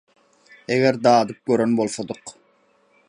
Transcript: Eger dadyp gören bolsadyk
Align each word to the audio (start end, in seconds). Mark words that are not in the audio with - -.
Eger 0.75 0.97
dadyp 1.07 1.43
gören 1.51 1.77
bolsadyk 1.81 2.35